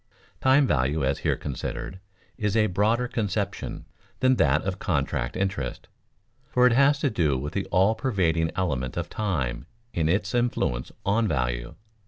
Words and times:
Time 0.41 0.65
value, 0.65 1.05
as 1.05 1.19
here 1.19 1.35
considered, 1.35 1.99
is 2.35 2.57
a 2.57 2.65
broader 2.65 3.07
conception 3.07 3.85
than 4.19 4.37
that 4.37 4.63
of 4.63 4.79
contract 4.79 5.37
interest, 5.37 5.87
for 6.49 6.65
it 6.65 6.73
has 6.73 6.97
to 6.97 7.11
do 7.11 7.37
with 7.37 7.53
the 7.53 7.65
all 7.65 7.93
pervading 7.93 8.49
element 8.55 8.97
of 8.97 9.11
time 9.11 9.67
in 9.93 10.09
its 10.09 10.33
influence 10.33 10.91
on 11.05 11.27
value. 11.27 11.75